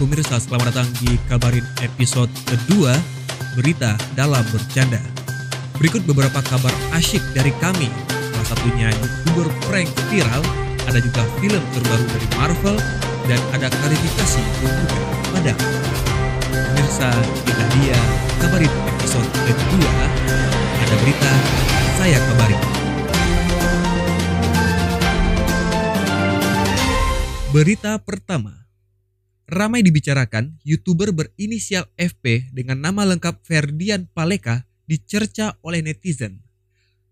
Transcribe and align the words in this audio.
pemirsa, 0.00 0.40
selamat 0.40 0.72
datang 0.72 0.88
di 1.04 1.20
Kabarin 1.28 1.66
episode 1.84 2.32
kedua 2.48 2.96
Berita 3.52 4.00
dalam 4.16 4.40
Bercanda. 4.48 4.96
Berikut 5.76 6.00
beberapa 6.08 6.40
kabar 6.40 6.72
asyik 6.96 7.20
dari 7.36 7.52
kami. 7.60 7.84
Salah 8.08 8.48
satunya 8.56 8.88
YouTuber 8.88 9.52
prank 9.68 9.92
viral, 10.08 10.40
ada 10.88 11.04
juga 11.04 11.20
film 11.44 11.60
terbaru 11.76 12.04
dari 12.16 12.28
Marvel, 12.32 12.76
dan 13.28 13.40
ada 13.52 13.68
klarifikasi 13.68 14.40
juga 14.64 14.72
pada 15.36 15.52
pemirsa 16.48 17.12
kita 17.44 17.64
dia 17.76 18.00
Kabarin 18.40 18.72
episode 18.96 19.28
kedua. 19.44 19.92
Ada 20.80 20.94
berita, 21.04 21.32
saya 22.00 22.16
kabarin. 22.24 22.60
Berita 27.52 28.00
pertama. 28.00 28.59
Ramai 29.50 29.82
dibicarakan, 29.82 30.62
YouTuber 30.62 31.10
berinisial 31.10 31.90
FP 31.98 32.54
dengan 32.54 32.86
nama 32.86 33.02
lengkap 33.02 33.42
Ferdian 33.42 34.06
Paleka 34.06 34.62
dicerca 34.86 35.58
oleh 35.66 35.82
netizen. 35.82 36.46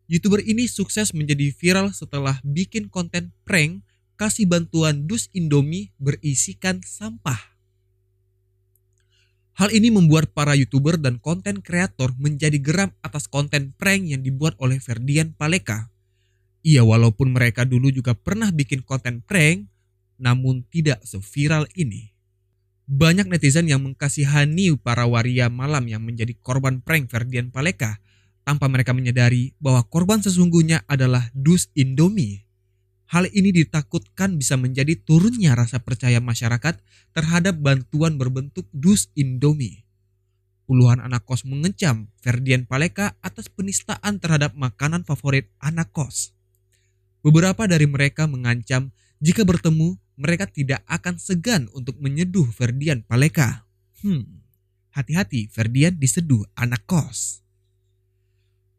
YouTuber 0.07 0.47
ini 0.47 0.71
sukses 0.71 1.11
menjadi 1.19 1.51
viral 1.51 1.91
setelah 1.91 2.39
bikin 2.47 2.95
konten 2.95 3.35
prank 3.43 3.83
kasih 4.15 4.47
bantuan 4.47 5.11
dus 5.11 5.27
Indomie 5.35 5.91
berisikan 5.99 6.79
sampah. 6.79 7.59
Hal 9.59 9.75
ini 9.75 9.91
membuat 9.91 10.31
para 10.31 10.55
YouTuber 10.55 11.03
dan 11.03 11.19
konten 11.19 11.59
kreator 11.59 12.15
menjadi 12.23 12.63
geram 12.63 12.95
atas 13.03 13.27
konten 13.27 13.75
prank 13.75 14.15
yang 14.15 14.23
dibuat 14.23 14.55
oleh 14.63 14.79
Ferdian 14.79 15.35
Paleka. 15.35 15.91
Iya, 16.63 16.87
walaupun 16.87 17.35
mereka 17.35 17.67
dulu 17.67 17.91
juga 17.91 18.15
pernah 18.15 18.55
bikin 18.55 18.87
konten 18.87 19.27
prank, 19.27 19.67
namun 20.23 20.63
tidak 20.71 21.03
seviral 21.03 21.67
ini. 21.75 22.18
Banyak 22.89 23.29
netizen 23.29 23.69
yang 23.69 23.85
mengkasihani 23.85 24.73
para 24.81 25.05
waria 25.05 25.53
malam 25.53 25.85
yang 25.93 26.01
menjadi 26.09 26.33
korban 26.41 26.81
prank 26.81 27.13
Ferdian 27.13 27.53
Paleka 27.53 28.01
tanpa 28.49 28.65
mereka 28.73 28.97
menyadari 28.97 29.53
bahwa 29.61 29.85
korban 29.85 30.25
sesungguhnya 30.25 30.89
adalah 30.89 31.29
dus 31.37 31.69
Indomie. 31.77 32.49
Hal 33.13 33.29
ini 33.29 33.53
ditakutkan 33.53 34.41
bisa 34.41 34.57
menjadi 34.57 34.97
turunnya 35.05 35.53
rasa 35.53 35.85
percaya 35.85 36.17
masyarakat 36.25 36.81
terhadap 37.13 37.61
bantuan 37.61 38.17
berbentuk 38.17 38.65
dus 38.73 39.13
Indomie. 39.13 39.85
Puluhan 40.65 41.05
anak 41.05 41.29
kos 41.29 41.45
mengecam 41.45 42.09
Ferdian 42.25 42.65
Paleka 42.65 43.21
atas 43.21 43.53
penistaan 43.53 44.17
terhadap 44.17 44.57
makanan 44.57 45.05
favorit 45.05 45.53
anak 45.61 45.93
kos. 45.93 46.33
Beberapa 47.21 47.69
dari 47.69 47.85
mereka 47.85 48.25
mengancam 48.25 48.97
jika 49.21 49.45
bertemu 49.45 50.01
mereka 50.19 50.51
tidak 50.51 50.83
akan 50.91 51.15
segan 51.17 51.71
untuk 51.71 51.95
menyeduh 52.03 52.51
Ferdian 52.51 53.07
Paleka. 53.07 53.63
Hmm, 54.03 54.43
hati-hati 54.91 55.47
Ferdian 55.47 55.95
diseduh 55.95 56.43
anak 56.59 56.83
kos. 56.91 57.47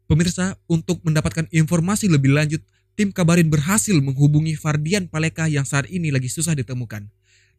Pemirsa, 0.04 0.60
untuk 0.68 1.00
mendapatkan 1.00 1.48
informasi 1.48 2.12
lebih 2.12 2.36
lanjut, 2.36 2.60
tim 2.92 3.08
Kabarin 3.08 3.48
berhasil 3.48 3.96
menghubungi 3.96 4.52
Ferdian 4.52 5.08
Paleka 5.08 5.48
yang 5.48 5.64
saat 5.64 5.88
ini 5.88 6.12
lagi 6.12 6.28
susah 6.28 6.52
ditemukan. 6.52 7.08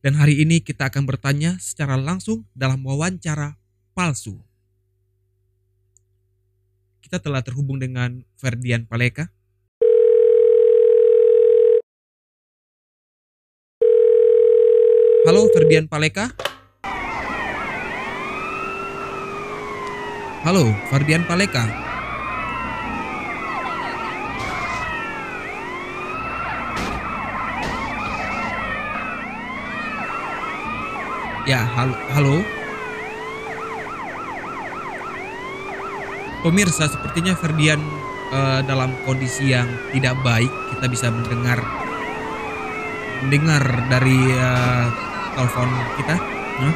Dan 0.01 0.13
hari 0.17 0.41
ini 0.41 0.61
kita 0.61 0.89
akan 0.89 1.09
bertanya 1.09 1.57
secara 1.57 1.97
langsung 1.97 2.45
dalam 2.53 2.81
wawancara 2.85 3.57
palsu. 3.97 4.37
Kita 7.01 7.17
telah 7.21 7.41
terhubung 7.41 7.81
dengan 7.81 8.21
Ferdian 8.37 8.85
Paleka. 8.85 9.29
Halo 15.21 15.45
Ferdian 15.53 15.85
Paleka. 15.85 16.33
Halo 20.41 20.73
Ferdian 20.89 21.29
Paleka. 21.29 21.61
Ya, 31.45 31.69
halo. 31.69 31.93
halo. 32.17 32.35
Pemirsa, 36.41 36.89
sepertinya 36.89 37.37
Ferdian 37.37 37.77
eh, 38.33 38.65
dalam 38.65 38.89
kondisi 39.05 39.53
yang 39.53 39.69
tidak 39.93 40.17
baik. 40.25 40.49
Kita 40.73 40.89
bisa 40.89 41.13
mendengar 41.13 41.61
mendengar 43.21 43.61
dari 43.85 44.17
eh, 44.33 45.10
telepon 45.35 45.69
kita. 45.99 46.15
Hah? 46.61 46.75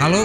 Halo. 0.00 0.22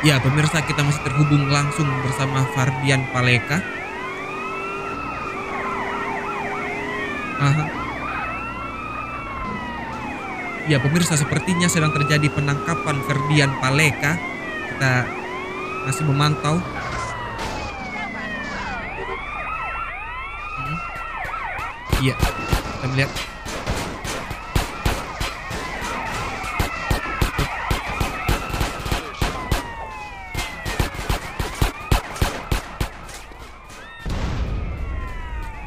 Ya, 0.00 0.16
pemirsa 0.16 0.64
kita 0.64 0.80
masih 0.80 1.04
terhubung 1.04 1.52
langsung 1.52 1.84
bersama 2.00 2.44
Fardian 2.56 3.04
Paleka. 3.12 3.60
Aha. 7.40 7.64
Ya, 10.68 10.80
pemirsa 10.80 11.16
sepertinya 11.16 11.68
sedang 11.68 11.92
terjadi 11.92 12.32
penangkapan 12.32 12.96
Ferdian 13.04 13.52
Paleka. 13.60 14.16
Kita 14.72 15.04
masih 15.84 16.04
memantau 16.08 16.60
Iya, 22.00 22.16
kita 22.16 22.86
melihat. 22.88 23.12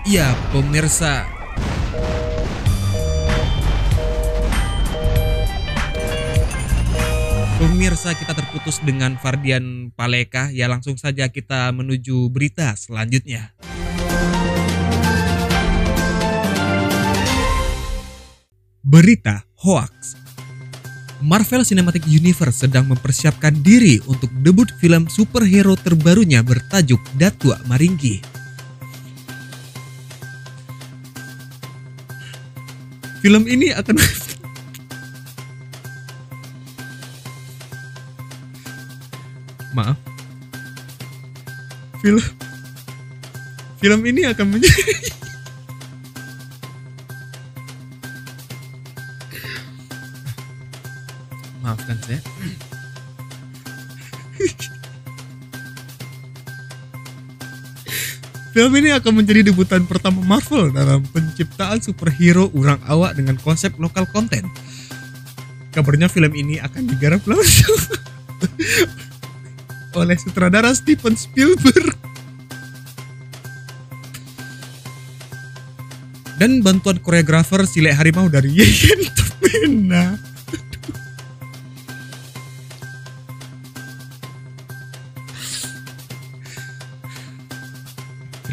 Iya, 0.09 0.33
pemirsa. 0.49 1.29
Pemirsa 7.61 8.17
kita 8.17 8.33
terputus 8.33 8.81
dengan 8.81 9.21
Fardian 9.21 9.93
Paleka. 9.93 10.49
Ya 10.49 10.65
langsung 10.65 10.97
saja 10.97 11.29
kita 11.29 11.69
menuju 11.77 12.25
berita 12.33 12.73
selanjutnya. 12.73 13.53
Berita 18.83 19.47
hoax. 19.63 20.19
Marvel 21.23 21.63
Cinematic 21.63 22.03
Universe 22.03 22.67
sedang 22.67 22.83
mempersiapkan 22.91 23.55
diri 23.63 24.03
untuk 24.11 24.27
debut 24.43 24.67
film 24.83 25.07
superhero 25.07 25.79
terbarunya 25.79 26.43
bertajuk 26.43 26.99
Datua 27.15 27.63
Maringgi. 27.63 28.19
Film 33.23 33.47
ini 33.47 33.71
akan 33.71 33.95
Maaf. 39.79 39.95
Film 42.03 42.19
Film 43.79 44.03
ini 44.03 44.27
akan 44.27 44.59
menjadi 44.59 44.75
maafkan 51.63 51.95
saya. 52.03 52.19
Film 58.53 58.69
ini 58.77 58.93
akan 58.93 59.17
menjadi 59.17 59.49
debutan 59.49 59.89
pertama 59.89 60.21
Marvel 60.21 60.69
dalam 60.69 61.01
penciptaan 61.09 61.81
superhero 61.81 62.53
urang 62.53 62.77
awak 62.85 63.17
dengan 63.17 63.33
konsep 63.41 63.73
lokal 63.81 64.05
konten. 64.13 64.45
Kabarnya 65.73 66.05
film 66.05 66.29
ini 66.37 66.61
akan 66.61 66.85
digarap 66.85 67.25
langsung 67.25 67.73
oleh 69.97 70.13
sutradara 70.21 70.69
Steven 70.77 71.17
Spielberg. 71.17 71.97
Dan 76.37 76.61
bantuan 76.61 77.01
koreografer 77.01 77.65
Sile 77.65 77.89
Harimau 77.89 78.29
dari 78.29 78.53
Yeyen 78.53 79.01
Tumena. 79.17 80.32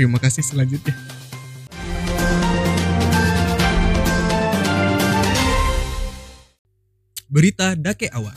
Terima 0.00 0.16
kasih 0.16 0.40
selanjutnya. 0.40 0.96
Berita 7.28 7.76
Dake 7.76 8.08
Awa. 8.08 8.32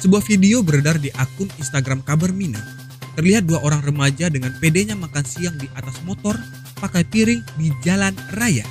Sebuah 0.00 0.24
video 0.24 0.64
beredar 0.64 0.96
di 0.96 1.12
akun 1.12 1.52
Instagram 1.60 2.00
Kabar 2.00 2.32
Mina. 2.32 2.64
Terlihat 3.12 3.44
dua 3.44 3.60
orang 3.60 3.84
remaja 3.84 4.32
dengan 4.32 4.56
pedenya 4.56 4.96
makan 4.96 5.20
siang 5.20 5.60
di 5.60 5.68
atas 5.76 6.00
motor 6.08 6.32
pakai 6.80 7.04
piring 7.04 7.44
di 7.60 7.68
jalan 7.84 8.16
raya. 8.40 8.64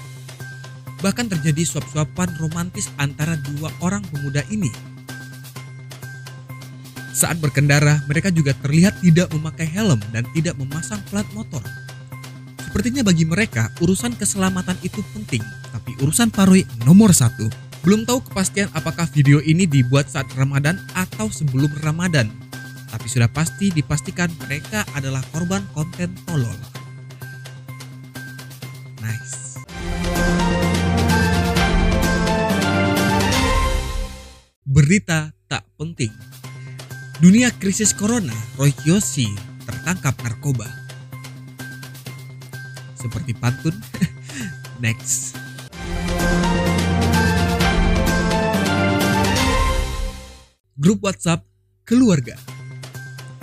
Bahkan 1.05 1.29
terjadi 1.29 1.61
suap-suapan 1.61 2.41
romantis 2.41 2.89
antara 2.97 3.37
dua 3.37 3.69
orang 3.85 4.01
pemuda 4.09 4.41
ini. 4.49 4.73
Saat 7.13 7.37
berkendara, 7.37 8.01
mereka 8.09 8.33
juga 8.33 8.57
terlihat 8.57 8.97
tidak 9.05 9.29
memakai 9.29 9.69
helm 9.69 10.01
dan 10.09 10.25
tidak 10.33 10.57
memasang 10.57 11.05
plat 11.13 11.29
motor. 11.37 11.61
Sepertinya 12.69 13.01
bagi 13.01 13.25
mereka, 13.25 13.73
urusan 13.81 14.13
keselamatan 14.13 14.77
itu 14.85 15.01
penting, 15.09 15.41
tapi 15.73 15.97
urusan 16.05 16.29
paroi 16.29 16.61
nomor 16.85 17.17
satu. 17.17 17.49
Belum 17.81 18.05
tahu 18.05 18.21
kepastian 18.29 18.69
apakah 18.77 19.09
video 19.09 19.41
ini 19.41 19.65
dibuat 19.65 20.05
saat 20.05 20.29
Ramadan 20.37 20.77
atau 20.93 21.33
sebelum 21.33 21.73
Ramadan. 21.81 22.29
Tapi 22.93 23.09
sudah 23.09 23.25
pasti 23.25 23.73
dipastikan 23.73 24.29
mereka 24.45 24.85
adalah 24.93 25.25
korban 25.33 25.65
konten 25.73 26.13
tolol. 26.29 26.53
Nice. 29.01 29.57
Berita 34.61 35.33
tak 35.49 35.65
penting. 35.73 36.13
Dunia 37.17 37.49
krisis 37.49 37.97
corona, 37.97 38.37
Roy 38.61 38.69
Kiyoshi 38.77 39.25
tertangkap 39.65 40.13
narkoba. 40.21 40.78
Seperti 42.99 43.31
pantun. 43.31 43.71
Next. 44.83 45.39
Grup 50.75 50.99
WhatsApp 51.03 51.47
keluarga. 51.87 52.35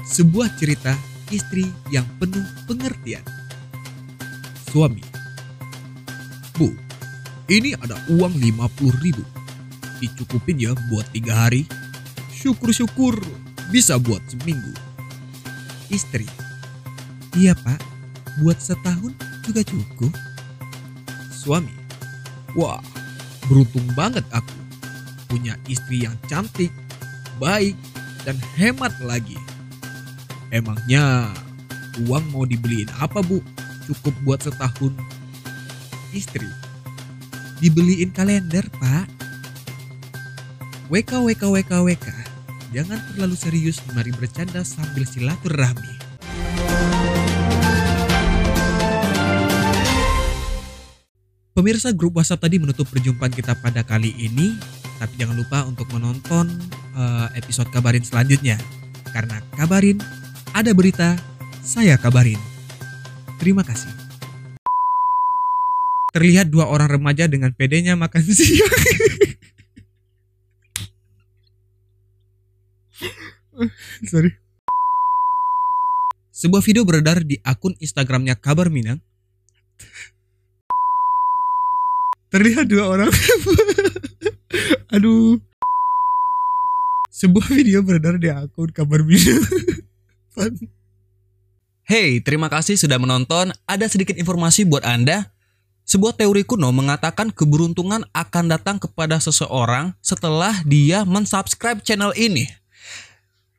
Sebuah 0.04 0.52
cerita 0.60 0.92
istri 1.32 1.64
yang 1.88 2.04
penuh 2.20 2.44
pengertian. 2.68 3.24
Suami. 4.68 5.00
Bu, 6.52 6.72
ini 7.48 7.72
ada 7.80 7.96
uang 8.12 8.36
50 8.36 9.04
ribu. 9.04 9.24
Dicukupin 10.04 10.60
ya 10.60 10.76
buat 10.92 11.08
tiga 11.16 11.48
hari. 11.48 11.64
Syukur-syukur 12.28 13.16
bisa 13.72 13.96
buat 13.96 14.20
seminggu. 14.28 14.72
Istri. 15.88 16.28
Iya 17.36 17.56
pak, 17.56 17.80
buat 18.40 18.60
setahun 18.60 19.25
juga 19.46 19.62
cukup. 19.62 20.12
Suami. 21.30 21.70
Wah, 22.58 22.82
beruntung 23.46 23.86
banget 23.94 24.26
aku. 24.34 24.58
Punya 25.30 25.54
istri 25.70 26.02
yang 26.02 26.18
cantik, 26.26 26.74
baik, 27.38 27.78
dan 28.26 28.34
hemat 28.58 28.90
lagi. 29.02 29.38
Emangnya 30.50 31.30
uang 32.06 32.26
mau 32.34 32.42
dibeliin 32.42 32.90
apa 32.98 33.22
bu? 33.22 33.38
Cukup 33.86 34.14
buat 34.26 34.42
setahun. 34.42 34.94
Istri. 36.10 36.50
Dibeliin 37.62 38.10
kalender 38.10 38.66
pak. 38.82 39.06
WK 40.90 41.12
WK 41.22 41.42
WK 41.50 41.72
WK. 41.82 42.08
Jangan 42.74 42.98
terlalu 43.10 43.36
serius 43.38 43.82
mari 43.94 44.10
bercanda 44.14 44.62
sambil 44.62 45.06
silaturahmi. 45.06 45.95
Pemirsa 51.56 51.88
grup 51.88 52.20
WhatsApp 52.20 52.44
tadi 52.44 52.60
menutup 52.60 52.84
perjumpaan 52.84 53.32
kita 53.32 53.56
pada 53.56 53.80
kali 53.80 54.12
ini, 54.20 54.52
tapi 55.00 55.16
jangan 55.16 55.40
lupa 55.40 55.64
untuk 55.64 55.88
menonton 55.88 56.52
uh, 56.92 57.32
episode 57.32 57.72
kabarin 57.72 58.04
selanjutnya. 58.04 58.60
Karena 59.08 59.40
kabarin 59.56 59.96
ada 60.52 60.76
berita, 60.76 61.16
saya 61.64 61.96
kabarin. 61.96 62.36
Terima 63.40 63.64
kasih. 63.64 63.88
Terlihat 66.12 66.52
dua 66.52 66.68
orang 66.68 67.00
remaja 67.00 67.24
dengan 67.24 67.48
pedenya 67.56 67.96
makan 67.96 68.20
siang. 68.36 68.76
Sorry. 74.04 74.36
Sebuah 76.36 76.60
video 76.60 76.84
beredar 76.84 77.24
di 77.24 77.40
akun 77.40 77.72
Instagramnya 77.80 78.36
Kabar 78.36 78.68
Minang. 78.68 79.00
Terlihat 82.30 82.66
dua 82.66 82.84
orang. 82.90 83.10
Aduh. 84.94 85.38
Sebuah 87.10 87.48
video 87.48 87.80
beredar 87.80 88.20
di 88.20 88.28
akun 88.28 88.70
Kabar 88.74 89.00
Minang. 89.00 89.44
Hey, 91.86 92.18
terima 92.18 92.50
kasih 92.50 92.74
sudah 92.74 92.98
menonton. 92.98 93.54
Ada 93.62 93.86
sedikit 93.86 94.18
informasi 94.18 94.66
buat 94.66 94.82
Anda. 94.82 95.30
Sebuah 95.86 96.18
teori 96.18 96.42
kuno 96.42 96.74
mengatakan 96.74 97.30
keberuntungan 97.30 98.02
akan 98.10 98.44
datang 98.50 98.82
kepada 98.82 99.22
seseorang 99.22 99.94
setelah 100.02 100.66
dia 100.66 101.06
mensubscribe 101.06 101.78
channel 101.86 102.10
ini. 102.18 102.50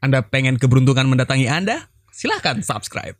Anda 0.04 0.22
pengen 0.28 0.60
keberuntungan 0.60 1.08
mendatangi 1.08 1.48
Anda? 1.48 1.88
Silahkan 2.12 2.60
subscribe. 2.60 3.16